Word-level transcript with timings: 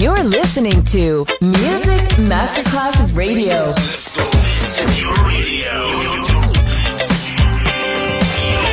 You're 0.00 0.24
listening 0.24 0.82
to 0.96 1.26
Music 1.42 2.00
Masterclass 2.16 3.14
Radio. 3.14 3.74
This 3.74 4.80
is 4.80 4.98
your 4.98 5.12
radio. 5.28 5.76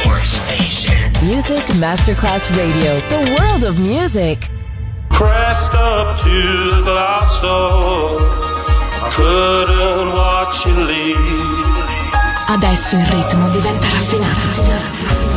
Your 0.05 0.20
station. 0.21 1.12
Music 1.28 1.66
Masterclass 1.84 2.48
Radio, 2.55 3.02
the 3.10 3.36
world 3.38 3.66
of 3.66 3.78
music. 3.78 4.50
Pressed 5.10 5.74
up 5.74 6.18
to 6.21 6.29
the 6.29 6.82
glass 6.84 7.41
door. 7.41 8.21
I 8.21 9.09
couldn't 9.12 10.14
watch 10.14 10.66
you 10.66 10.75
leave. 10.75 11.75
Adesso 12.48 12.96
il 12.96 13.05
ritmo 13.05 13.50
diventa 13.50 13.89
raffinato. 13.89 15.36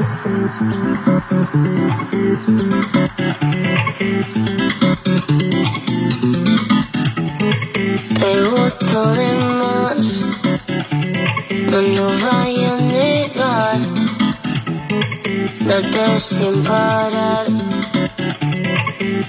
Te 0.00 0.06
gusto 8.48 8.98
de 9.12 9.28
más, 9.60 10.24
no 11.70 11.82
nos 11.82 12.22
vaya 12.22 12.74
a 12.74 12.80
negar. 12.80 13.80
Date 15.66 16.18
sin 16.18 16.62
parar, 16.62 17.46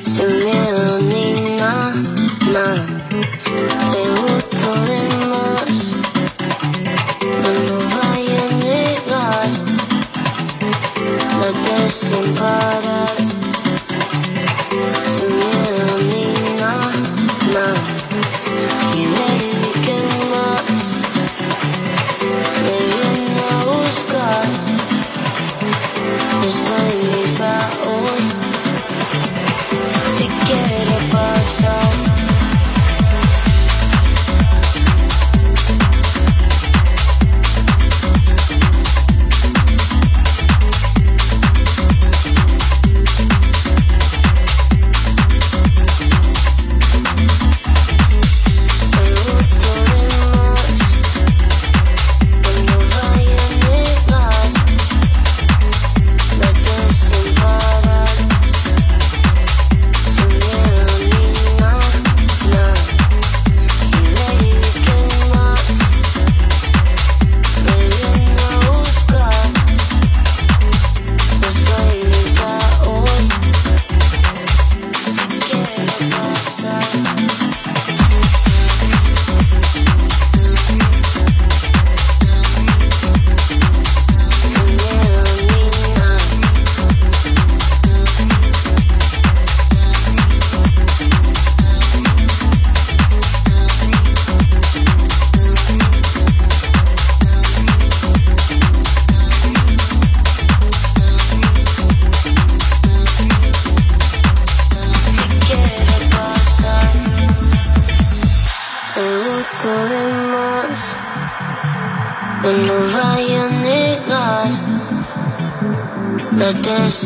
sin 0.04 0.32
miedo 0.46 1.00
ni 1.02 1.58
nada. 1.58 1.94
Na. 2.54 2.91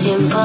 simple 0.05 0.44